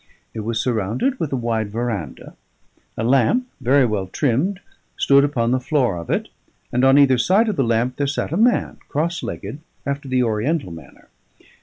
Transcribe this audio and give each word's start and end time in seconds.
It 0.33 0.39
was 0.39 0.59
surrounded 0.59 1.19
with 1.19 1.31
a 1.31 1.35
wide 1.35 1.69
verandah; 1.69 2.35
a 2.97 3.03
lamp, 3.03 3.47
very 3.61 3.85
well 3.85 4.07
trimmed, 4.07 4.59
stood 4.97 5.23
upon 5.23 5.51
the 5.51 5.59
floor 5.59 5.95
of 5.95 6.09
it, 6.09 6.29
and 6.71 6.83
on 6.83 6.97
either 6.97 7.19
side 7.19 7.47
of 7.47 7.55
the 7.55 7.63
lamp 7.63 7.97
there 7.97 8.07
sat 8.07 8.31
a 8.31 8.35
man, 8.35 8.77
cross 8.89 9.21
legged, 9.21 9.59
after 9.85 10.07
the 10.09 10.23
Oriental 10.23 10.71
manner. 10.71 11.09